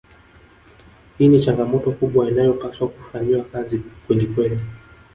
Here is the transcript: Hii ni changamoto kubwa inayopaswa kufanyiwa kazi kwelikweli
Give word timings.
Hii 1.17 1.27
ni 1.27 1.41
changamoto 1.43 1.91
kubwa 1.91 2.29
inayopaswa 2.31 2.87
kufanyiwa 2.87 3.43
kazi 3.43 3.81
kwelikweli 4.07 4.59